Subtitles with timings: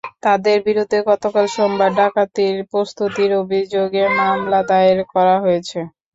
[0.23, 5.79] তাঁদের বিরুদ্ধে গতকাল সোমবার ডাকাতির প্রস্তুতির অভিযোগে মামলা দায়ের করা হয়েছে।